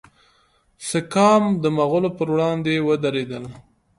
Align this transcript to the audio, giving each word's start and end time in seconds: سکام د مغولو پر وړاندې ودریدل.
سکام 0.89 1.43
د 1.61 1.63
مغولو 1.77 2.09
پر 2.17 2.27
وړاندې 2.33 2.85
ودریدل. 2.87 3.43